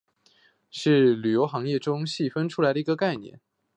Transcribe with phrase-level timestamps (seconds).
[0.71, 3.39] 是旅游行业中细分出来的一个概念。